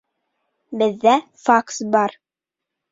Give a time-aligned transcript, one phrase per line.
[0.83, 1.13] Беҙҙә
[1.45, 2.21] факс бар